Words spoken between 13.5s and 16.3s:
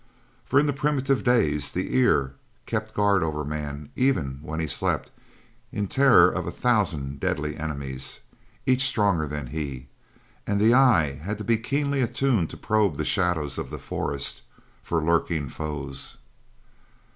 of the forest for lurking foes.